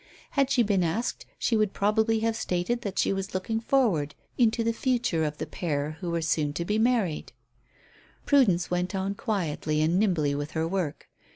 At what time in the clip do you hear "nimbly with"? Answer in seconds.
9.99-10.53